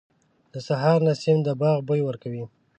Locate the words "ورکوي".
2.05-2.43